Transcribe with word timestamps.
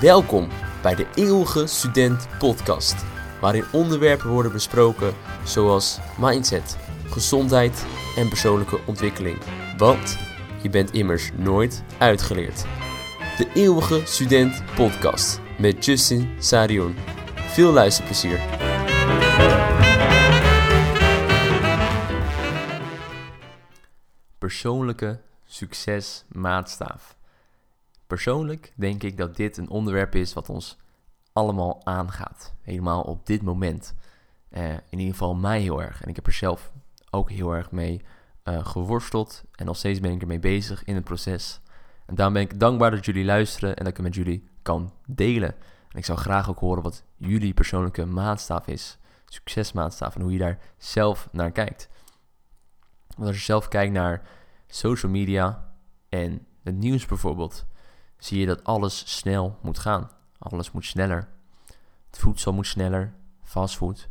Welkom 0.00 0.48
bij 0.82 0.94
de 0.94 1.06
Eeuwige 1.14 1.66
Student 1.66 2.28
Podcast, 2.38 3.04
waarin 3.40 3.64
onderwerpen 3.72 4.30
worden 4.30 4.52
besproken 4.52 5.14
zoals 5.44 5.98
mindset, 6.18 6.76
gezondheid 7.06 7.86
en 8.16 8.28
persoonlijke 8.28 8.80
ontwikkeling. 8.86 9.38
Want 9.76 10.18
je 10.62 10.70
bent 10.70 10.90
immers 10.90 11.30
nooit 11.36 11.82
uitgeleerd. 11.98 12.64
De 13.36 13.50
Eeuwige 13.54 14.00
Student 14.04 14.62
Podcast 14.74 15.40
met 15.58 15.84
Justin 15.84 16.36
Sarion. 16.38 16.96
Veel 17.34 17.72
luisterplezier. 17.72 18.40
Persoonlijke 24.38 25.20
succesmaatstaaf. 25.44 27.18
Persoonlijk 28.10 28.72
denk 28.76 29.02
ik 29.02 29.16
dat 29.16 29.36
dit 29.36 29.56
een 29.56 29.68
onderwerp 29.68 30.14
is 30.14 30.32
wat 30.32 30.48
ons 30.48 30.76
allemaal 31.32 31.80
aangaat. 31.84 32.54
Helemaal 32.62 33.02
op 33.02 33.26
dit 33.26 33.42
moment. 33.42 33.94
Uh, 34.50 34.72
in 34.72 34.98
ieder 34.98 35.12
geval 35.12 35.34
mij 35.34 35.60
heel 35.60 35.82
erg. 35.82 36.02
En 36.02 36.08
ik 36.08 36.16
heb 36.16 36.26
er 36.26 36.32
zelf 36.32 36.72
ook 37.10 37.30
heel 37.30 37.52
erg 37.52 37.70
mee 37.70 38.02
uh, 38.44 38.66
geworsteld. 38.66 39.44
En 39.54 39.66
nog 39.66 39.76
steeds 39.76 40.00
ben 40.00 40.12
ik 40.12 40.20
ermee 40.20 40.38
bezig 40.38 40.84
in 40.84 40.94
het 40.94 41.04
proces. 41.04 41.60
En 42.06 42.14
daarom 42.14 42.34
ben 42.34 42.42
ik 42.42 42.60
dankbaar 42.60 42.90
dat 42.90 43.04
jullie 43.04 43.24
luisteren 43.24 43.68
en 43.68 43.84
dat 43.84 43.86
ik 43.86 43.96
het 43.96 44.06
met 44.06 44.14
jullie 44.14 44.48
kan 44.62 44.92
delen. 45.06 45.54
En 45.88 45.98
ik 45.98 46.04
zou 46.04 46.18
graag 46.18 46.50
ook 46.50 46.58
horen 46.58 46.82
wat 46.82 47.04
jullie 47.16 47.54
persoonlijke 47.54 48.06
maatstaaf 48.06 48.66
is. 48.66 48.98
Succesmaatstaaf 49.24 50.14
en 50.14 50.20
hoe 50.20 50.32
je 50.32 50.38
daar 50.38 50.58
zelf 50.78 51.28
naar 51.32 51.50
kijkt. 51.50 51.88
Want 53.16 53.28
als 53.28 53.36
je 53.36 53.42
zelf 53.42 53.68
kijkt 53.68 53.92
naar 53.92 54.28
social 54.66 55.12
media 55.12 55.72
en 56.08 56.46
het 56.62 56.76
nieuws 56.76 57.06
bijvoorbeeld, 57.06 57.68
zie 58.20 58.38
je 58.38 58.46
dat 58.46 58.64
alles 58.64 59.16
snel 59.18 59.58
moet 59.62 59.78
gaan. 59.78 60.10
Alles 60.38 60.70
moet 60.70 60.84
sneller. 60.84 61.28
Het 62.06 62.18
voedsel 62.18 62.52
moet 62.52 62.66
sneller, 62.66 63.14
fastfood. 63.42 64.08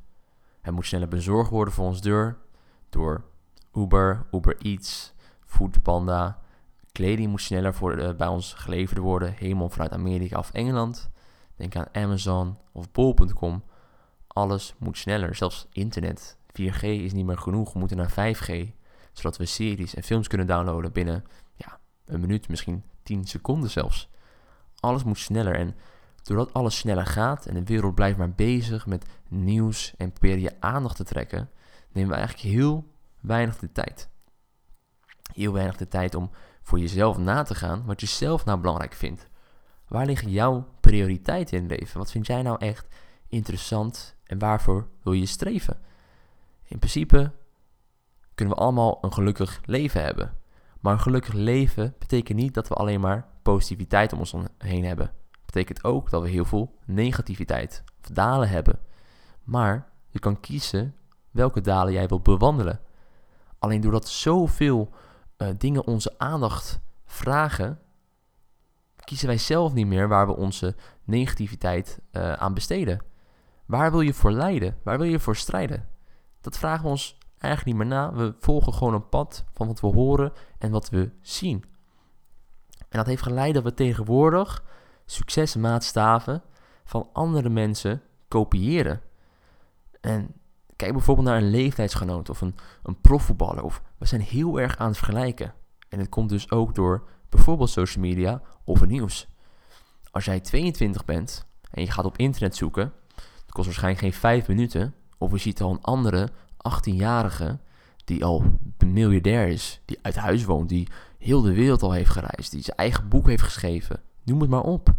Het 0.61 0.73
moet 0.73 0.85
sneller 0.85 1.07
bezorgd 1.07 1.49
worden 1.49 1.73
voor 1.73 1.85
ons 1.85 2.01
deur 2.01 2.37
door 2.89 3.23
Uber, 3.73 4.25
Uber 4.31 4.57
Eats, 4.57 5.13
Foodpanda. 5.45 6.39
Kleding 6.91 7.29
moet 7.29 7.41
sneller 7.41 7.73
voor, 7.73 7.97
uh, 7.97 8.15
bij 8.15 8.27
ons 8.27 8.53
geleverd 8.53 8.99
worden, 8.99 9.33
helemaal 9.33 9.69
vanuit 9.69 9.91
Amerika 9.91 10.39
of 10.39 10.51
Engeland. 10.51 11.09
Denk 11.55 11.75
aan 11.75 11.87
Amazon 11.93 12.57
of 12.71 12.91
Bol.com. 12.91 13.63
Alles 14.27 14.75
moet 14.77 14.97
sneller, 14.97 15.35
zelfs 15.35 15.67
internet. 15.71 16.37
4G 16.51 16.81
is 16.81 17.13
niet 17.13 17.25
meer 17.25 17.37
genoeg, 17.37 17.73
we 17.73 17.79
moeten 17.79 17.97
naar 17.97 18.11
5G. 18.11 18.77
Zodat 19.13 19.37
we 19.37 19.45
series 19.45 19.95
en 19.95 20.03
films 20.03 20.27
kunnen 20.27 20.47
downloaden 20.47 20.91
binnen 20.91 21.23
ja, 21.55 21.79
een 22.05 22.19
minuut, 22.19 22.49
misschien 22.49 22.83
10 23.09 23.25
seconden 23.25 23.69
zelfs. 23.69 24.09
Alles 24.79 25.03
moet 25.03 25.17
sneller 25.17 25.55
en 25.55 25.75
doordat 26.23 26.53
alles 26.53 26.77
sneller 26.77 27.05
gaat 27.05 27.45
en 27.45 27.53
de 27.53 27.63
wereld 27.63 27.95
blijft 27.95 28.17
maar 28.17 28.31
bezig 28.31 28.85
met 28.85 29.05
nieuws 29.27 29.93
en 29.97 30.11
proberen 30.11 30.41
je 30.41 30.55
aandacht 30.59 30.95
te 30.95 31.03
trekken, 31.03 31.49
nemen 31.91 32.09
we 32.09 32.15
eigenlijk 32.15 32.55
heel 32.55 32.93
weinig 33.19 33.57
de 33.57 33.71
tijd. 33.71 34.09
Heel 35.33 35.53
weinig 35.53 35.77
de 35.77 35.87
tijd 35.87 36.15
om 36.15 36.29
voor 36.61 36.79
jezelf 36.79 37.17
na 37.17 37.43
te 37.43 37.55
gaan 37.55 37.85
wat 37.85 38.01
je 38.01 38.07
zelf 38.07 38.45
nou 38.45 38.59
belangrijk 38.59 38.93
vindt. 38.93 39.27
Waar 39.87 40.05
liggen 40.05 40.31
jouw 40.31 40.67
prioriteiten 40.79 41.57
in 41.57 41.69
het 41.69 41.79
leven? 41.79 41.97
Wat 41.97 42.11
vind 42.11 42.27
jij 42.27 42.41
nou 42.41 42.57
echt 42.59 42.87
interessant 43.27 44.15
en 44.23 44.39
waarvoor 44.39 44.87
wil 45.03 45.13
je 45.13 45.25
streven? 45.25 45.79
In 46.63 46.79
principe 46.79 47.31
kunnen 48.35 48.55
we 48.55 48.61
allemaal 48.61 48.97
een 49.01 49.13
gelukkig 49.13 49.61
leven 49.65 50.03
hebben. 50.03 50.37
Maar 50.79 50.93
een 50.93 50.99
gelukkig 50.99 51.33
leven 51.33 51.95
betekent 51.99 52.37
niet 52.37 52.53
dat 52.53 52.67
we 52.67 52.75
alleen 52.75 52.99
maar 52.99 53.27
positiviteit 53.41 54.13
om 54.13 54.19
ons 54.19 54.35
heen 54.57 54.85
hebben. 54.85 55.11
Betekent 55.45 55.83
ook 55.83 56.09
dat 56.09 56.21
we 56.21 56.29
heel 56.29 56.45
veel 56.45 56.75
negativiteit 56.85 57.83
of 58.01 58.07
dalen 58.07 58.49
hebben. 58.49 58.79
Maar 59.43 59.89
je 60.07 60.19
kan 60.19 60.39
kiezen 60.39 60.95
welke 61.31 61.61
dalen 61.61 61.93
jij 61.93 62.07
wilt 62.07 62.23
bewandelen. 62.23 62.79
Alleen 63.59 63.81
doordat 63.81 64.07
zoveel 64.07 64.93
uh, 65.37 65.47
dingen 65.57 65.85
onze 65.85 66.13
aandacht 66.17 66.79
vragen, 67.05 67.79
kiezen 69.03 69.27
wij 69.27 69.37
zelf 69.37 69.73
niet 69.73 69.87
meer 69.87 70.07
waar 70.07 70.27
we 70.27 70.35
onze 70.35 70.75
negativiteit 71.03 71.99
uh, 72.11 72.33
aan 72.33 72.53
besteden. 72.53 72.99
Waar 73.65 73.91
wil 73.91 74.01
je 74.01 74.13
voor 74.13 74.31
lijden? 74.31 74.77
Waar 74.83 74.97
wil 74.97 75.07
je 75.07 75.19
voor 75.19 75.35
strijden? 75.35 75.89
Dat 76.41 76.57
vragen 76.57 76.83
we 76.83 76.89
ons 76.89 77.17
eigenlijk 77.39 77.65
niet 77.65 77.87
meer 77.87 77.97
na. 77.97 78.13
We 78.13 78.35
volgen 78.39 78.73
gewoon 78.73 78.93
een 78.93 79.09
pad 79.09 79.45
van 79.53 79.67
wat 79.67 79.79
we 79.79 79.87
horen 79.87 80.33
en 80.57 80.71
wat 80.71 80.89
we 80.89 81.11
zien. 81.21 81.63
En 82.77 82.97
dat 82.97 83.05
heeft 83.05 83.23
geleid 83.23 83.53
dat 83.53 83.63
we 83.63 83.73
tegenwoordig 83.73 84.63
succesmaatstaven 85.05 86.43
van 86.83 87.09
andere 87.13 87.49
mensen 87.49 88.01
kopiëren. 88.27 89.01
En 90.01 90.33
kijk 90.75 90.93
bijvoorbeeld 90.93 91.27
naar 91.27 91.37
een 91.37 91.49
leeftijdsgenoot 91.49 92.29
of 92.29 92.41
een, 92.41 92.55
een 92.83 93.01
profvoetballer. 93.01 93.63
Of 93.63 93.81
we 93.97 94.05
zijn 94.05 94.21
heel 94.21 94.59
erg 94.59 94.77
aan 94.77 94.87
het 94.87 94.97
vergelijken. 94.97 95.53
En 95.89 95.99
het 95.99 96.09
komt 96.09 96.29
dus 96.29 96.51
ook 96.51 96.75
door 96.75 97.07
bijvoorbeeld 97.29 97.69
social 97.69 98.03
media 98.03 98.41
of 98.63 98.79
het 98.79 98.89
nieuws. 98.89 99.27
Als 100.11 100.25
jij 100.25 100.39
22 100.39 101.05
bent 101.05 101.45
en 101.71 101.81
je 101.81 101.91
gaat 101.91 102.05
op 102.05 102.17
internet 102.17 102.55
zoeken, 102.55 102.93
dat 103.15 103.51
kost 103.51 103.65
waarschijnlijk 103.65 104.03
geen 104.03 104.13
5 104.13 104.47
minuten. 104.47 104.93
Of 105.17 105.31
je 105.31 105.37
ziet 105.37 105.61
al 105.61 105.71
een 105.71 105.81
andere 105.81 106.29
18-jarige 106.71 107.59
die 108.05 108.25
al 108.25 108.59
miljardair 108.85 109.47
is, 109.47 109.81
die 109.85 109.99
uit 110.01 110.15
huis 110.15 110.45
woont, 110.45 110.69
die 110.69 110.87
heel 111.17 111.41
de 111.41 111.53
wereld 111.53 111.81
al 111.81 111.91
heeft 111.91 112.09
gereisd, 112.09 112.51
die 112.51 112.61
zijn 112.61 112.77
eigen 112.77 113.07
boek 113.07 113.27
heeft 113.27 113.43
geschreven. 113.43 114.01
Noem 114.23 114.41
het 114.41 114.49
maar 114.49 114.63
op. 114.63 114.93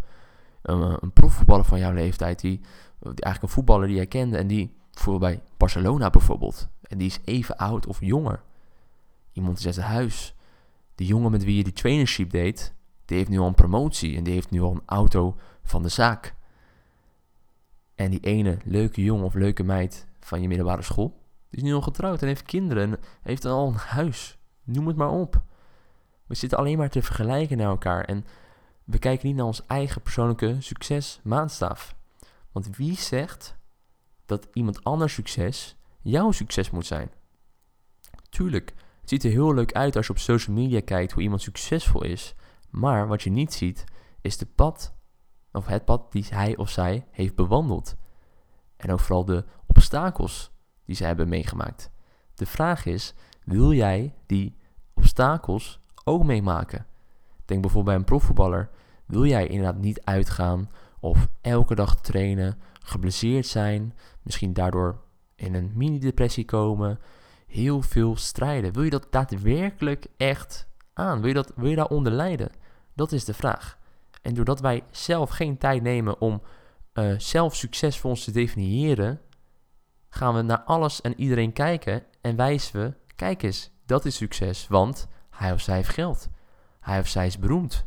Een, 0.63 0.99
een 1.01 1.13
profvoetballer 1.13 1.65
van 1.65 1.79
jouw 1.79 1.93
leeftijd, 1.93 2.41
die, 2.41 2.59
die, 2.59 2.67
eigenlijk 3.03 3.43
een 3.43 3.49
voetballer 3.49 3.87
die 3.87 3.97
jij 3.97 4.07
kende 4.07 4.37
en 4.37 4.47
die 4.47 4.75
voor 4.93 5.19
bij 5.19 5.43
Barcelona 5.57 6.11
bijvoorbeeld, 6.11 6.69
en 6.83 6.99
die 6.99 7.07
is 7.07 7.19
even 7.25 7.57
oud 7.57 7.87
of 7.87 8.01
jonger. 8.01 8.43
Iemand 9.33 9.59
is 9.59 9.67
uit 9.67 9.77
het 9.77 9.85
huis. 9.85 10.35
Die 10.95 11.07
jongen 11.07 11.31
met 11.31 11.45
wie 11.45 11.57
je 11.57 11.65
die 11.65 11.73
trainership 11.73 12.31
deed, 12.31 12.75
die 13.05 13.17
heeft 13.17 13.31
nu 13.31 13.39
al 13.39 13.47
een 13.47 13.55
promotie 13.55 14.17
en 14.17 14.25
die 14.25 14.35
heeft 14.35 14.51
nu 14.51 14.61
al 14.61 14.73
een 14.73 14.83
auto 14.87 15.37
van 15.63 15.83
de 15.83 15.89
zaak. 15.89 16.35
En 17.95 18.11
die 18.11 18.21
ene 18.21 18.59
leuke 18.65 19.03
jongen 19.03 19.25
of 19.25 19.35
leuke 19.35 19.63
meid 19.63 20.07
van 20.21 20.43
je 20.43 20.49
middelbare 20.49 20.83
school, 20.83 21.20
die 21.51 21.59
is 21.59 21.63
nu 21.63 21.75
al 21.75 21.81
getrouwd 21.81 22.23
en 22.23 22.29
heeft 22.29 22.43
kinderen 22.43 22.91
en 22.91 23.01
heeft 23.23 23.45
al 23.45 23.69
een 23.69 23.75
huis. 23.75 24.39
Noem 24.65 24.87
het 24.87 24.97
maar 24.97 25.11
op. 25.11 25.43
We 26.27 26.35
zitten 26.35 26.59
alleen 26.59 26.79
maar 26.79 26.91
te 26.91 27.03
vergelijken 27.03 27.57
naar 27.57 27.69
elkaar 27.69 28.05
en 28.05 28.25
we 28.85 28.99
kijken 28.99 29.27
niet 29.27 29.37
naar 29.37 29.47
ons 29.47 29.67
eigen 29.67 30.03
persoonlijke 30.03 30.57
succes 30.59 31.21
maatstaf. 31.23 31.95
Want 32.53 32.77
wie 32.77 32.97
zegt 32.97 33.57
dat 34.27 34.49
iemand 34.53 34.85
anders 34.85 35.15
succes 35.15 35.77
jouw 36.01 36.31
succes 36.31 36.71
moet 36.71 36.87
zijn? 36.87 37.11
Tuurlijk, 38.29 38.75
het 39.01 39.09
ziet 39.09 39.25
er 39.25 39.31
heel 39.31 39.55
leuk 39.55 39.73
uit 39.73 39.97
als 39.97 40.07
je 40.07 40.13
op 40.13 40.19
social 40.19 40.57
media 40.57 40.81
kijkt 40.85 41.13
hoe 41.13 41.23
iemand 41.23 41.43
succesvol 41.43 42.05
is. 42.05 42.35
Maar 42.71 43.07
wat 43.07 43.23
je 43.23 43.31
niet 43.31 43.53
ziet, 43.53 43.85
is 44.21 44.37
de 44.37 44.47
pad, 44.47 44.95
of 45.53 45.67
het 45.67 45.85
pad 45.85 46.13
die 46.13 46.27
hij 46.29 46.57
of 46.57 46.71
zij 46.71 47.07
heeft 47.11 47.35
bewandeld. 47.35 47.97
En 48.77 48.93
ook 48.93 49.01
vooral 49.01 49.25
de 49.25 49.45
obstakels 49.67 50.53
die 50.91 50.99
ze 50.99 51.05
hebben 51.05 51.29
meegemaakt. 51.29 51.91
De 52.35 52.47
vraag 52.47 52.87
is, 52.87 53.15
wil 53.45 53.73
jij 53.73 54.15
die 54.27 54.57
obstakels 54.95 55.81
ook 56.05 56.25
meemaken? 56.25 56.87
Denk 57.45 57.61
bijvoorbeeld 57.61 57.85
bij 57.85 57.95
een 57.95 58.05
profvoetballer. 58.05 58.71
Wil 59.07 59.27
jij 59.27 59.47
inderdaad 59.47 59.81
niet 59.81 60.01
uitgaan 60.05 60.71
of 61.01 61.29
elke 61.41 61.75
dag 61.75 62.01
trainen, 62.01 62.59
geblesseerd 62.83 63.47
zijn, 63.47 63.95
misschien 64.23 64.53
daardoor 64.53 65.01
in 65.35 65.55
een 65.55 65.73
mini-depressie 65.75 66.45
komen, 66.45 66.99
heel 67.47 67.83
veel 67.83 68.17
strijden? 68.17 68.73
Wil 68.73 68.83
je 68.83 68.91
dat 68.91 69.07
daadwerkelijk 69.11 70.07
echt 70.17 70.67
aan? 70.93 71.19
Wil 71.19 71.29
je, 71.29 71.35
dat, 71.35 71.53
wil 71.57 71.69
je 71.71 71.77
daaronder 71.77 72.13
lijden? 72.13 72.51
Dat 72.95 73.13
is 73.13 73.25
de 73.25 73.35
vraag. 73.35 73.79
En 74.23 74.35
doordat 74.35 74.61
wij 74.61 74.83
zelf 74.91 75.31
geen 75.31 75.59
tijd 75.59 75.83
nemen 75.83 76.21
om 76.21 76.43
uh, 76.95 77.19
zelf 77.19 77.57
succes 77.57 77.99
voor 77.99 78.11
ons 78.11 78.25
te 78.25 78.31
definiëren, 78.31 79.21
gaan 80.11 80.35
we 80.35 80.43
naar 80.43 80.63
alles 80.63 81.01
en 81.01 81.21
iedereen 81.21 81.53
kijken 81.53 82.03
en 82.21 82.37
wijzen 82.37 82.81
we, 82.81 82.95
kijk 83.17 83.43
eens, 83.43 83.71
dat 83.87 84.05
is 84.05 84.17
succes, 84.17 84.69
want 84.69 85.09
hij 85.31 85.53
of 85.53 85.61
zij 85.61 85.77
heeft 85.77 85.89
geld. 85.89 86.29
Hij 86.81 86.99
of 86.99 87.09
zij 87.09 87.27
is 87.27 87.39
beroemd. 87.39 87.85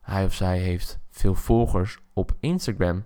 Hij 0.00 0.24
of 0.24 0.34
zij 0.34 0.58
heeft 0.58 0.98
veel 1.10 1.34
volgers 1.34 1.98
op 2.12 2.36
Instagram. 2.40 3.04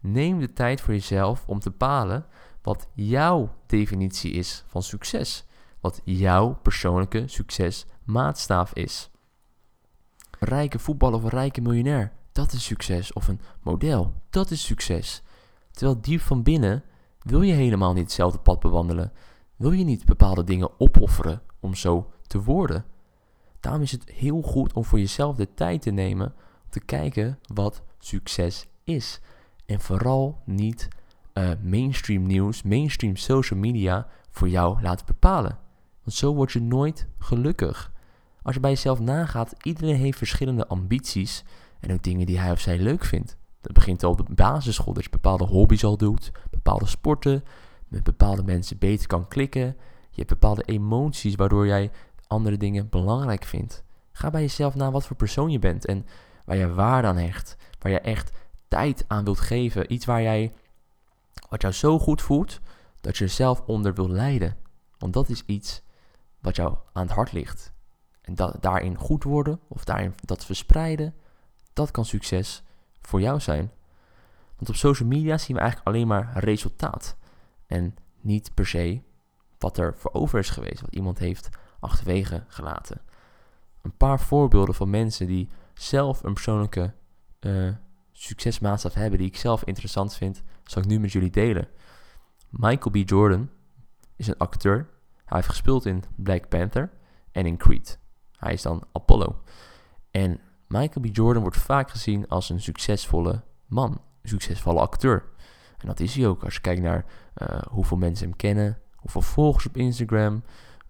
Neem 0.00 0.38
de 0.40 0.52
tijd 0.52 0.80
voor 0.80 0.94
jezelf 0.94 1.44
om 1.46 1.60
te 1.60 1.70
bepalen 1.70 2.26
wat 2.62 2.88
jouw 2.94 3.54
definitie 3.66 4.32
is 4.32 4.64
van 4.66 4.82
succes. 4.82 5.44
Wat 5.80 6.00
jouw 6.04 6.58
persoonlijke 6.62 7.22
succesmaatstaaf 7.28 8.72
is. 8.72 9.10
Een 10.38 10.48
rijke 10.48 10.78
voetballer 10.78 11.18
of 11.18 11.22
een 11.22 11.30
rijke 11.30 11.60
miljonair, 11.60 12.12
dat 12.32 12.52
is 12.52 12.64
succes. 12.64 13.12
Of 13.12 13.28
een 13.28 13.40
model, 13.62 14.14
dat 14.30 14.50
is 14.50 14.64
succes. 14.64 15.22
Terwijl 15.70 16.00
diep 16.00 16.20
van 16.20 16.42
binnen 16.42 16.84
wil 17.22 17.42
je 17.42 17.52
helemaal 17.52 17.92
niet 17.92 18.02
hetzelfde 18.02 18.38
pad 18.38 18.60
bewandelen. 18.60 19.12
Wil 19.56 19.72
je 19.72 19.84
niet 19.84 20.04
bepaalde 20.04 20.44
dingen 20.44 20.80
opofferen 20.80 21.42
om 21.60 21.74
zo 21.74 22.10
te 22.26 22.42
worden. 22.42 22.84
Daarom 23.60 23.82
is 23.82 23.92
het 23.92 24.10
heel 24.10 24.42
goed 24.42 24.72
om 24.72 24.84
voor 24.84 24.98
jezelf 24.98 25.36
de 25.36 25.54
tijd 25.54 25.82
te 25.82 25.90
nemen 25.90 26.34
te 26.68 26.80
kijken 26.80 27.38
wat 27.54 27.82
succes 27.98 28.66
is. 28.84 29.20
En 29.66 29.80
vooral 29.80 30.42
niet 30.44 30.88
uh, 31.34 31.50
mainstream 31.62 32.26
nieuws, 32.26 32.62
mainstream 32.62 33.16
social 33.16 33.58
media 33.58 34.06
voor 34.30 34.48
jou 34.48 34.82
laten 34.82 35.06
bepalen. 35.06 35.58
Want 36.02 36.16
zo 36.16 36.34
word 36.34 36.52
je 36.52 36.60
nooit 36.60 37.06
gelukkig. 37.18 37.92
Als 38.42 38.54
je 38.54 38.60
bij 38.60 38.70
jezelf 38.70 39.00
nagaat, 39.00 39.54
iedereen 39.62 39.96
heeft 39.96 40.18
verschillende 40.18 40.66
ambities 40.66 41.44
en 41.80 41.92
ook 41.92 42.02
dingen 42.02 42.26
die 42.26 42.38
hij 42.38 42.50
of 42.50 42.60
zij 42.60 42.78
leuk 42.78 43.04
vindt. 43.04 43.36
Dat 43.60 43.72
begint 43.72 44.04
al 44.04 44.10
op 44.10 44.26
de 44.26 44.34
basisschool, 44.34 44.92
dat 44.92 45.04
je 45.04 45.10
bepaalde 45.10 45.44
hobby's 45.44 45.84
al 45.84 45.96
doet, 45.96 46.32
bepaalde 46.70 46.96
sporten, 46.96 47.44
met 47.88 48.02
bepaalde 48.02 48.42
mensen 48.42 48.78
beter 48.78 49.06
kan 49.06 49.28
klikken. 49.28 49.76
Je 50.10 50.16
hebt 50.16 50.28
bepaalde 50.28 50.62
emoties 50.62 51.34
waardoor 51.34 51.66
jij 51.66 51.90
andere 52.26 52.56
dingen 52.56 52.88
belangrijk 52.88 53.44
vindt. 53.44 53.82
Ga 54.12 54.30
bij 54.30 54.40
jezelf 54.40 54.74
na 54.74 54.90
wat 54.90 55.06
voor 55.06 55.16
persoon 55.16 55.50
je 55.50 55.58
bent 55.58 55.86
en 55.86 56.06
waar 56.44 56.56
je 56.56 56.74
waarde 56.74 57.08
aan 57.08 57.16
hecht, 57.16 57.56
waar 57.78 57.92
je 57.92 58.00
echt 58.00 58.30
tijd 58.68 59.04
aan 59.08 59.24
wilt 59.24 59.40
geven. 59.40 59.92
Iets 59.92 60.04
waar 60.04 60.22
jij, 60.22 60.52
wat 61.48 61.62
jou 61.62 61.74
zo 61.74 61.98
goed 61.98 62.22
voelt, 62.22 62.60
dat 63.00 63.16
je 63.16 63.26
zelf 63.26 63.62
onder 63.66 63.94
wilt 63.94 64.10
leiden. 64.10 64.56
Want 64.98 65.12
dat 65.12 65.28
is 65.28 65.42
iets 65.46 65.82
wat 66.40 66.56
jou 66.56 66.76
aan 66.92 67.06
het 67.06 67.14
hart 67.14 67.32
ligt. 67.32 67.72
En 68.20 68.34
dat, 68.34 68.56
daarin 68.60 68.96
goed 68.96 69.24
worden 69.24 69.60
of 69.68 69.84
daarin 69.84 70.14
dat 70.24 70.44
verspreiden, 70.44 71.14
dat 71.72 71.90
kan 71.90 72.04
succes 72.04 72.62
voor 73.00 73.20
jou 73.20 73.40
zijn. 73.40 73.70
Want 74.60 74.72
op 74.72 74.78
social 74.78 75.08
media 75.08 75.38
zien 75.38 75.56
we 75.56 75.62
eigenlijk 75.62 75.90
alleen 75.90 76.06
maar 76.06 76.38
resultaat. 76.38 77.16
En 77.66 77.94
niet 78.20 78.54
per 78.54 78.66
se 78.66 79.02
wat 79.58 79.78
er 79.78 79.96
voor 79.96 80.12
over 80.12 80.38
is 80.38 80.50
geweest, 80.50 80.80
wat 80.80 80.94
iemand 80.94 81.18
heeft 81.18 81.48
achterwege 81.78 82.44
gelaten. 82.48 83.00
Een 83.82 83.96
paar 83.96 84.20
voorbeelden 84.20 84.74
van 84.74 84.90
mensen 84.90 85.26
die 85.26 85.48
zelf 85.74 86.22
een 86.22 86.32
persoonlijke 86.32 86.94
uh, 87.40 87.74
succesmaatstaf 88.12 88.94
hebben, 88.94 89.18
die 89.18 89.28
ik 89.28 89.36
zelf 89.36 89.64
interessant 89.64 90.14
vind, 90.14 90.42
zal 90.64 90.82
ik 90.82 90.88
nu 90.88 91.00
met 91.00 91.12
jullie 91.12 91.30
delen. 91.30 91.68
Michael 92.48 92.90
B. 92.90 93.08
Jordan 93.08 93.50
is 94.16 94.26
een 94.26 94.38
acteur. 94.38 94.88
Hij 95.24 95.36
heeft 95.36 95.48
gespeeld 95.48 95.86
in 95.86 96.04
Black 96.16 96.48
Panther 96.48 96.90
en 97.32 97.46
in 97.46 97.56
Creed. 97.56 97.98
Hij 98.36 98.52
is 98.52 98.62
dan 98.62 98.84
Apollo. 98.92 99.42
En 100.10 100.40
Michael 100.66 101.10
B. 101.10 101.16
Jordan 101.16 101.42
wordt 101.42 101.56
vaak 101.56 101.90
gezien 101.90 102.28
als 102.28 102.48
een 102.48 102.60
succesvolle 102.60 103.42
man, 103.66 104.00
succesvolle 104.28 104.80
acteur. 104.80 105.24
En 105.78 105.86
dat 105.86 106.00
is 106.00 106.14
hij 106.14 106.26
ook 106.26 106.44
als 106.44 106.54
je 106.54 106.60
kijkt 106.60 106.82
naar 106.82 107.04
uh, 107.42 107.62
hoeveel 107.68 107.96
mensen 107.96 108.28
hem 108.28 108.36
kennen, 108.36 108.78
hoeveel 108.96 109.22
volgers 109.22 109.66
op 109.66 109.76
Instagram, 109.76 110.42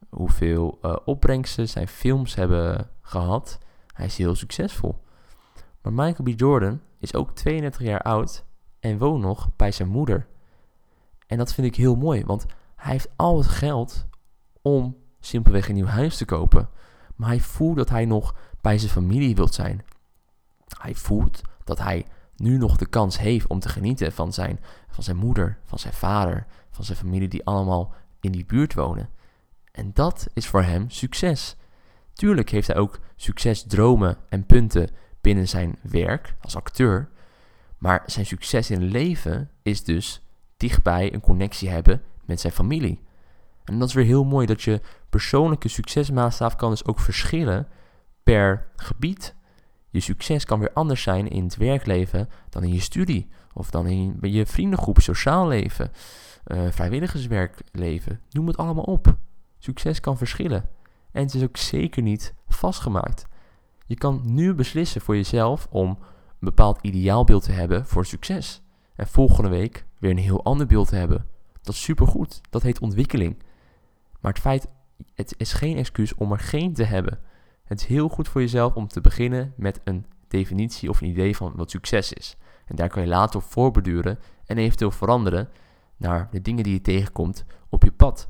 hoeveel 0.08 0.78
uh, 0.82 0.96
opbrengsten 1.04 1.68
zijn 1.68 1.88
films 1.88 2.34
hebben 2.34 2.90
gehad. 3.00 3.58
Hij 3.92 4.06
is 4.06 4.16
heel 4.16 4.34
succesvol. 4.34 5.04
Maar 5.82 5.92
Michael 5.92 6.34
B. 6.34 6.38
Jordan 6.40 6.80
is 6.98 7.14
ook 7.14 7.30
32 7.30 7.82
jaar 7.82 8.02
oud 8.02 8.44
en 8.80 8.98
woont 8.98 9.22
nog 9.22 9.50
bij 9.56 9.72
zijn 9.72 9.88
moeder. 9.88 10.26
En 11.26 11.38
dat 11.38 11.54
vind 11.54 11.66
ik 11.66 11.76
heel 11.76 11.94
mooi, 11.94 12.24
want 12.24 12.46
hij 12.76 12.92
heeft 12.92 13.08
al 13.16 13.38
het 13.38 13.46
geld 13.46 14.06
om 14.62 14.96
simpelweg 15.20 15.68
een 15.68 15.74
nieuw 15.74 15.86
huis 15.86 16.16
te 16.16 16.24
kopen. 16.24 16.68
Maar 17.16 17.28
hij 17.28 17.40
voelt 17.40 17.76
dat 17.76 17.88
hij 17.88 18.04
nog 18.04 18.34
bij 18.60 18.78
zijn 18.78 18.90
familie 18.90 19.34
wilt 19.34 19.54
zijn. 19.54 19.84
Hij 20.78 20.94
voelt 20.94 21.42
dat 21.64 21.78
hij 21.78 22.06
nu 22.40 22.56
nog 22.56 22.76
de 22.76 22.87
kans 22.87 23.19
heeft 23.19 23.46
om 23.46 23.60
te 23.60 23.69
genieten 23.69 24.12
van 24.12 24.32
zijn, 24.32 24.60
van 24.88 25.04
zijn 25.04 25.16
moeder, 25.16 25.58
van 25.64 25.78
zijn 25.78 25.92
vader, 25.92 26.46
van 26.70 26.84
zijn 26.84 26.98
familie 26.98 27.28
die 27.28 27.44
allemaal 27.44 27.94
in 28.20 28.32
die 28.32 28.44
buurt 28.44 28.75
wonen. 28.75 29.08
En 29.72 29.90
dat 29.94 30.26
is 30.34 30.46
voor 30.46 30.62
hem 30.62 30.90
succes. 30.90 31.56
Tuurlijk 32.12 32.50
heeft 32.50 32.66
hij 32.66 32.76
ook 32.76 33.00
succesdromen 33.16 34.16
en 34.28 34.46
punten 34.46 34.88
binnen 35.20 35.48
zijn 35.48 35.76
werk 35.82 36.34
als 36.40 36.56
acteur. 36.56 37.08
Maar 37.78 38.02
zijn 38.06 38.26
succes 38.26 38.70
in 38.70 38.82
leven 38.82 39.50
is 39.62 39.84
dus 39.84 40.22
dichtbij 40.56 41.14
een 41.14 41.20
connectie 41.20 41.69
hebben 41.69 42.02
met 42.25 42.40
zijn 42.40 42.52
familie. 42.52 43.02
En 43.64 43.78
dat 43.78 43.88
is 43.88 43.94
weer 43.94 44.04
heel 44.04 44.25
mooi 44.25 44.46
dat 44.46 44.62
je 44.62 44.81
persoonlijke 45.10 45.69
succesmaatstaf 45.69 46.56
kan 46.56 46.70
dus 46.70 46.84
ook 46.84 47.00
verschillen 47.00 47.69
per 48.22 48.69
gebied. 48.76 49.34
Je 49.90 50.00
succes 50.00 50.44
kan 50.44 50.58
weer 50.58 50.72
anders 50.72 51.02
zijn 51.02 51.28
in 51.28 51.44
het 51.44 51.56
werkleven 51.56 52.28
dan 52.48 52.62
in 52.62 52.72
je 52.72 52.81
studie. 52.81 53.28
Of 53.52 53.70
dan 53.70 53.87
in 53.87 54.19
je 54.20 54.46
vriendengroep, 54.46 55.00
sociaal 55.00 55.48
leven, 55.48 55.90
uh, 56.46 56.70
vrijwilligerswerkleven. 56.70 58.20
Noem 58.31 58.46
het 58.46 58.56
allemaal 58.56 58.84
op. 58.84 59.16
Succes 59.58 60.00
kan 60.00 60.16
verschillen. 60.16 60.69
En 61.12 61.22
het 61.22 61.34
is 61.34 61.42
ook 61.42 61.56
zeker 61.56 62.02
niet 62.02 62.34
vastgemaakt. 62.48 63.26
Je 63.87 63.94
kan 63.94 64.20
nu 64.25 64.54
beslissen 64.54 65.00
voor 65.00 65.16
jezelf 65.16 65.66
om 65.70 65.88
een 65.88 65.98
bepaald 66.38 66.78
ideaalbeeld 66.82 67.42
te 67.42 67.52
hebben 67.52 67.87
voor 67.87 68.06
succes. 68.06 68.62
En 68.94 69.06
volgende 69.06 69.50
week 69.50 69.87
weer 69.98 70.10
een 70.10 70.19
heel 70.19 70.44
ander 70.44 70.66
beeld 70.66 70.88
te 70.88 70.96
hebben. 70.96 71.26
Dat 71.62 71.75
is 71.75 71.82
supergoed. 71.82 72.40
Dat 72.50 72.62
heet 72.62 72.81
ontwikkeling. 72.81 73.42
Maar 74.20 74.32
het 74.32 74.40
feit, 74.40 74.69
het 75.14 75.34
is 75.37 75.52
geen 75.52 75.76
excuus 75.76 76.14
om 76.14 76.32
er 76.32 76.38
geen 76.38 76.72
te 76.72 76.84
hebben. 76.84 77.20
Het 77.70 77.81
is 77.81 77.87
heel 77.87 78.08
goed 78.08 78.28
voor 78.28 78.40
jezelf 78.40 78.75
om 78.75 78.88
te 78.88 79.00
beginnen 79.00 79.52
met 79.56 79.81
een 79.84 80.06
definitie 80.28 80.88
of 80.88 81.00
een 81.00 81.08
idee 81.08 81.37
van 81.37 81.52
wat 81.56 81.70
succes 81.70 82.12
is. 82.12 82.37
En 82.67 82.76
daar 82.76 82.88
kan 82.88 83.02
je 83.02 83.08
later 83.08 83.37
op 83.37 83.43
voorbeduren 83.43 84.19
en 84.44 84.58
eventueel 84.58 84.90
veranderen 84.90 85.49
naar 85.96 86.28
de 86.31 86.43
dingen 86.43 86.64
die 86.64 86.72
je 86.72 86.81
tegenkomt 86.81 87.44
op 87.69 87.82
je 87.84 87.93
pad. 87.93 88.28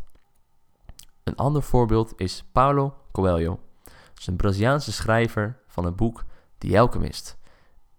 Een 1.24 1.36
ander 1.36 1.62
voorbeeld 1.62 2.12
is 2.16 2.44
Paulo 2.52 2.94
Coelho. 3.12 3.60
Dat 3.84 4.18
is 4.18 4.26
een 4.26 4.36
Braziliaanse 4.36 4.92
schrijver 4.92 5.58
van 5.66 5.84
het 5.84 5.96
boek 5.96 6.24
The 6.58 6.80
Alchemist. 6.80 7.38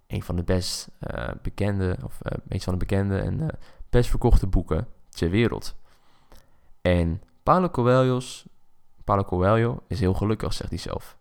Een 0.08 0.24
van 0.24 0.36
de 0.36 0.44
best 0.44 0.90
uh, 1.00 1.30
bekende, 1.42 1.98
of 2.04 2.20
uh, 2.24 2.60
van 2.60 2.74
de 2.74 2.80
bekende 2.80 3.18
en 3.18 3.42
uh, 3.42 3.48
best 3.90 4.10
verkochte 4.10 4.48
boeken 4.48 4.88
ter 5.10 5.30
wereld. 5.30 5.76
En 6.82 7.22
Paulo 7.44 7.70
Paulo 9.04 9.24
Coelho 9.24 9.84
is 9.88 10.00
heel 10.00 10.14
gelukkig, 10.14 10.54
zegt 10.54 10.70
hij 10.70 10.80
zelf. 10.80 11.20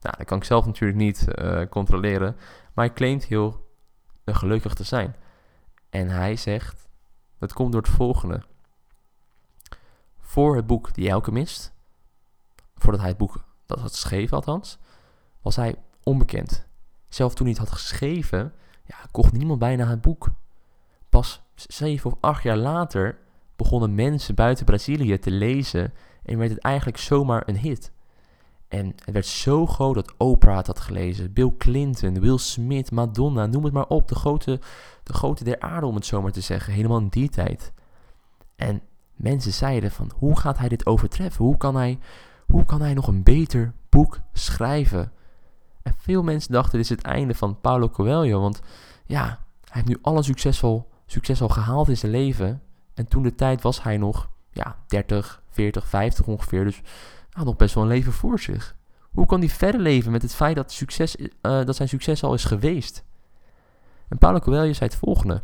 Nou, 0.00 0.16
dat 0.18 0.26
kan 0.26 0.38
ik 0.38 0.44
zelf 0.44 0.66
natuurlijk 0.66 0.98
niet 0.98 1.26
controleren, 1.70 2.36
maar 2.74 2.84
hij 2.84 2.94
claimt 2.94 3.24
heel 3.24 3.66
gelukkig 4.24 4.74
te 4.74 4.84
zijn. 4.84 5.16
En 5.90 6.08
hij 6.08 6.36
zegt, 6.36 6.88
dat 7.38 7.52
komt 7.52 7.72
door 7.72 7.82
het 7.82 7.90
volgende 7.90 8.42
voor 10.20 10.56
het 10.56 10.66
boek 10.66 10.90
The 10.90 11.12
Alchemist, 11.14 11.72
voordat 12.74 13.00
hij 13.00 13.08
het 13.08 13.18
boek 13.18 13.44
dat 13.66 13.78
had 13.78 13.90
geschreven 13.90 14.36
althans, 14.36 14.78
was 15.40 15.56
hij 15.56 15.76
onbekend. 16.02 16.66
Zelf 17.08 17.34
toen 17.34 17.46
hij 17.46 17.54
het 17.58 17.68
had 17.68 17.78
geschreven, 17.78 18.52
ja, 18.84 18.96
kocht 19.10 19.32
niemand 19.32 19.58
bijna 19.58 19.86
het 19.86 20.00
boek. 20.00 20.30
Pas 21.08 21.42
zeven 21.54 22.10
of 22.10 22.16
acht 22.20 22.42
jaar 22.42 22.56
later 22.56 23.18
begonnen 23.56 23.94
mensen 23.94 24.34
buiten 24.34 24.64
Brazilië 24.64 25.18
te 25.18 25.30
lezen 25.30 25.92
en 26.22 26.38
werd 26.38 26.50
het 26.50 26.60
eigenlijk 26.60 26.98
zomaar 26.98 27.42
een 27.46 27.58
hit. 27.58 27.92
En 28.68 28.86
het 28.86 29.14
werd 29.14 29.26
zo 29.26 29.66
groot 29.66 29.94
dat 29.94 30.14
Oprah 30.16 30.56
het 30.56 30.66
had 30.66 30.80
gelezen, 30.80 31.32
Bill 31.32 31.52
Clinton, 31.58 32.20
Will 32.20 32.38
Smith, 32.38 32.90
Madonna, 32.90 33.46
noem 33.46 33.64
het 33.64 33.72
maar 33.72 33.86
op. 33.86 34.08
De 34.08 34.14
grote, 34.14 34.60
de 35.02 35.12
grote 35.12 35.44
der 35.44 35.60
aarde, 35.60 35.86
om 35.86 35.94
het 35.94 36.06
zomaar 36.06 36.32
te 36.32 36.40
zeggen, 36.40 36.72
helemaal 36.72 36.98
in 36.98 37.08
die 37.08 37.28
tijd. 37.28 37.72
En 38.56 38.82
mensen 39.14 39.52
zeiden 39.52 39.90
van 39.90 40.10
hoe 40.16 40.38
gaat 40.38 40.58
hij 40.58 40.68
dit 40.68 40.86
overtreffen? 40.86 41.44
Hoe 41.44 41.56
kan 41.56 41.76
hij, 41.76 41.98
hoe 42.46 42.64
kan 42.64 42.80
hij 42.80 42.94
nog 42.94 43.06
een 43.06 43.22
beter 43.22 43.72
boek 43.88 44.20
schrijven? 44.32 45.12
En 45.82 45.94
veel 45.96 46.22
mensen 46.22 46.52
dachten 46.52 46.72
dit 46.72 46.90
is 46.90 46.96
het 46.96 47.02
einde 47.02 47.34
van 47.34 47.60
Paulo 47.60 47.88
Coelho, 47.88 48.40
want 48.40 48.60
ja, 49.04 49.24
hij 49.24 49.36
heeft 49.64 49.86
nu 49.86 49.98
alle 50.02 50.22
succesvol, 50.22 50.88
succes 51.06 51.42
al 51.42 51.48
gehaald 51.48 51.88
in 51.88 51.96
zijn 51.96 52.12
leven. 52.12 52.62
En 52.94 53.08
toen 53.08 53.22
de 53.22 53.34
tijd 53.34 53.62
was 53.62 53.82
hij 53.82 53.96
nog 53.96 54.28
ja, 54.50 54.76
30, 54.86 55.42
40, 55.48 55.86
50 55.86 56.26
ongeveer, 56.26 56.64
dus 56.64 56.80
had 57.38 57.46
nog 57.46 57.56
best 57.56 57.74
wel 57.74 57.82
een 57.84 57.88
leven 57.88 58.12
voor 58.12 58.40
zich. 58.40 58.76
Hoe 59.10 59.26
kan 59.26 59.38
hij 59.38 59.48
verder 59.48 59.80
leven 59.80 60.12
met 60.12 60.22
het 60.22 60.34
feit 60.34 60.56
dat, 60.56 60.72
succes, 60.72 61.16
uh, 61.16 61.28
dat 61.40 61.76
zijn 61.76 61.88
succes 61.88 62.22
al 62.22 62.34
is 62.34 62.44
geweest? 62.44 63.04
En 64.08 64.18
Paulo 64.18 64.38
Coelho 64.38 64.72
zei 64.72 64.90
het 64.90 64.98
volgende. 64.98 65.42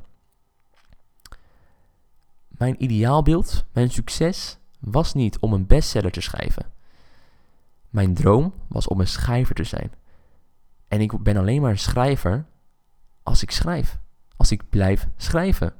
Mijn 2.49 2.83
ideaalbeeld, 2.83 3.65
mijn 3.73 3.91
succes, 3.91 4.59
was 4.81 5.15
niet 5.15 5.39
om 5.39 5.53
een 5.53 5.67
bestseller 5.67 6.11
te 6.11 6.21
schrijven. 6.21 6.73
Mijn 7.91 8.15
droom 8.15 8.55
was 8.69 8.89
om 8.89 9.01
een 9.01 9.07
schrijver 9.07 9.55
te 9.55 9.65
zijn. 9.65 9.93
En 10.89 11.01
ik 11.01 11.23
ben 11.23 11.37
alleen 11.37 11.61
maar 11.61 11.71
een 11.71 11.79
schrijver 11.79 12.47
als 13.23 13.43
ik 13.43 13.51
schrijf. 13.51 13.99
Als 14.37 14.51
ik 14.51 14.69
blijf 14.69 15.09
schrijven. 15.17 15.75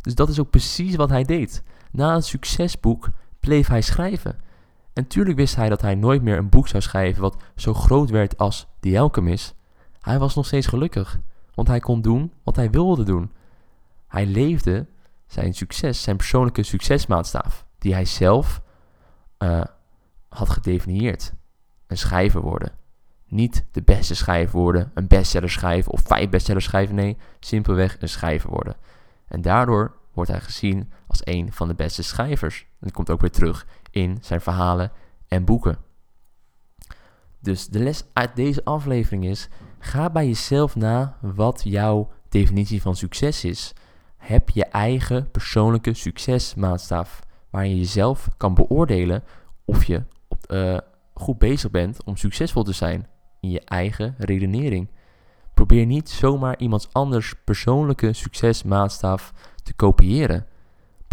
Dus 0.00 0.14
dat 0.14 0.28
is 0.28 0.40
ook 0.40 0.50
precies 0.50 0.96
wat 0.96 1.10
hij 1.10 1.24
deed. 1.24 1.62
Na 1.90 2.14
een 2.14 2.22
succesboek 2.22 3.08
bleef 3.40 3.66
hij 3.66 3.82
schrijven. 3.82 4.40
En 4.94 5.06
tuurlijk 5.06 5.36
wist 5.36 5.56
hij 5.56 5.68
dat 5.68 5.80
hij 5.80 5.94
nooit 5.94 6.22
meer 6.22 6.38
een 6.38 6.48
boek 6.48 6.68
zou 6.68 6.82
schrijven 6.82 7.22
wat 7.22 7.42
zo 7.56 7.74
groot 7.74 8.10
werd 8.10 8.38
als 8.38 8.66
The 8.80 8.98
Alchemist. 9.00 9.54
Hij 10.00 10.18
was 10.18 10.34
nog 10.34 10.46
steeds 10.46 10.66
gelukkig, 10.66 11.20
want 11.54 11.68
hij 11.68 11.80
kon 11.80 12.00
doen 12.00 12.32
wat 12.42 12.56
hij 12.56 12.70
wilde 12.70 13.02
doen. 13.02 13.32
Hij 14.08 14.26
leefde 14.26 14.86
zijn 15.26 15.54
succes, 15.54 16.02
zijn 16.02 16.16
persoonlijke 16.16 16.62
succesmaatstaaf, 16.62 17.66
die 17.78 17.94
hij 17.94 18.04
zelf 18.04 18.62
uh, 19.38 19.64
had 20.28 20.50
gedefinieerd. 20.50 21.32
Een 21.86 21.98
schrijver 21.98 22.40
worden. 22.40 22.72
Niet 23.26 23.66
de 23.70 23.82
beste 23.82 24.14
schrijver 24.14 24.58
worden, 24.58 24.90
een 24.94 25.06
bestseller 25.06 25.50
schrijven 25.50 25.92
of 25.92 26.02
vijf 26.04 26.28
bestsellers 26.28 26.64
schrijven. 26.64 26.94
Nee, 26.94 27.16
simpelweg 27.40 27.96
een 28.00 28.08
schrijver 28.08 28.50
worden. 28.50 28.76
En 29.26 29.42
daardoor 29.42 29.96
wordt 30.12 30.30
hij 30.30 30.40
gezien 30.40 30.92
als 31.06 31.20
een 31.26 31.52
van 31.52 31.68
de 31.68 31.74
beste 31.74 32.02
schrijvers. 32.02 32.66
Dat 32.84 32.92
komt 32.92 33.10
ook 33.10 33.20
weer 33.20 33.30
terug 33.30 33.66
in 33.90 34.18
zijn 34.20 34.40
verhalen 34.40 34.92
en 35.28 35.44
boeken. 35.44 35.78
Dus 37.40 37.68
de 37.68 37.78
les 37.78 38.04
uit 38.12 38.36
deze 38.36 38.64
aflevering 38.64 39.24
is: 39.24 39.48
ga 39.78 40.10
bij 40.10 40.26
jezelf 40.26 40.76
na 40.76 41.18
wat 41.20 41.62
jouw 41.64 42.10
definitie 42.28 42.82
van 42.82 42.96
succes 42.96 43.44
is. 43.44 43.72
Heb 44.16 44.50
je 44.50 44.64
eigen 44.64 45.30
persoonlijke 45.30 45.94
succesmaatstaf 45.94 47.20
waar 47.50 47.66
je 47.66 47.76
jezelf 47.76 48.28
kan 48.36 48.54
beoordelen 48.54 49.24
of 49.64 49.84
je 49.84 50.02
uh, 50.48 50.78
goed 51.14 51.38
bezig 51.38 51.70
bent 51.70 52.04
om 52.04 52.16
succesvol 52.16 52.62
te 52.62 52.72
zijn 52.72 53.08
in 53.40 53.50
je 53.50 53.60
eigen 53.60 54.14
redenering. 54.18 54.90
Probeer 55.54 55.86
niet 55.86 56.10
zomaar 56.10 56.58
iemands 56.58 56.88
anders 56.92 57.34
persoonlijke 57.44 58.12
succesmaatstaf 58.12 59.32
te 59.62 59.74
kopiëren. 59.74 60.46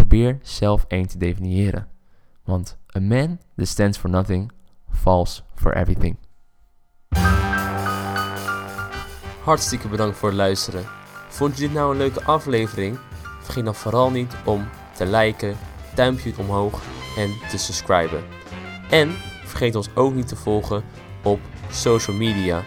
Probeer 0.01 0.39
zelf 0.41 0.85
één 0.87 1.07
te 1.07 1.17
definiëren. 1.17 1.87
Want 2.43 2.77
a 2.95 2.99
man 2.99 3.39
that 3.55 3.67
stands 3.67 3.97
for 3.97 4.09
nothing 4.09 4.51
falls 4.91 5.43
for 5.55 5.73
everything. 5.75 6.17
Hartstikke 9.43 9.87
bedankt 9.87 10.17
voor 10.17 10.29
het 10.29 10.37
luisteren. 10.37 10.85
Vond 11.29 11.55
je 11.57 11.61
dit 11.61 11.73
nou 11.73 11.91
een 11.91 11.97
leuke 11.97 12.23
aflevering? 12.23 12.99
Vergeet 13.41 13.65
dan 13.65 13.75
vooral 13.75 14.11
niet 14.11 14.35
om 14.45 14.67
te 14.95 15.05
liken, 15.05 15.55
duimpje 15.95 16.33
omhoog 16.37 16.81
en 17.17 17.29
te 17.49 17.57
subscriben. 17.57 18.23
En 18.89 19.11
vergeet 19.43 19.75
ons 19.75 19.95
ook 19.95 20.13
niet 20.13 20.27
te 20.27 20.35
volgen 20.35 20.83
op 21.23 21.39
social 21.71 22.15
media: 22.15 22.63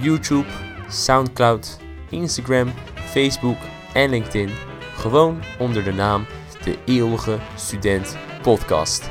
YouTube, 0.00 0.48
SoundCloud, 0.88 1.78
Instagram, 2.10 2.72
Facebook 2.94 3.58
en 3.92 4.10
LinkedIn. 4.10 4.50
Gewoon 4.94 5.42
onder 5.58 5.84
de 5.84 5.92
naam 5.92 6.26
De 6.66 6.78
Eeuwige 6.84 7.38
Student 7.56 8.16
Podcast. 8.42 9.10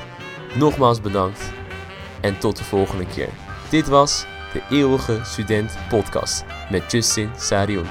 Nogmaals 0.56 1.02
bedankt 1.02 1.52
en 2.22 2.40
tot 2.40 2.58
de 2.58 2.64
volgende 2.64 3.06
keer. 3.06 3.30
Dit 3.70 3.88
was 3.88 4.26
De 4.54 4.62
Eeuwige 4.70 5.20
Student 5.24 5.78
Podcast 5.90 6.46
met 6.70 6.92
Justin 6.92 7.30
Sarion. 7.38 7.86